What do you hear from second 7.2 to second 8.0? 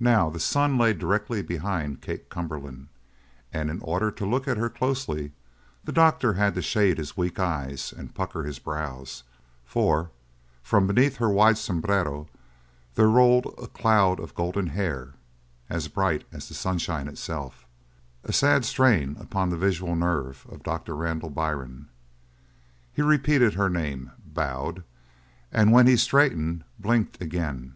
eyes